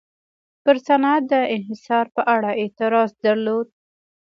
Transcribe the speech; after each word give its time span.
پر 0.63 0.75
صنعت 0.87 1.21
د 1.31 1.33
انحصار 1.55 2.05
په 2.15 2.21
اړه 2.35 2.51
اعتراض 2.61 3.09
درلود. 3.25 3.67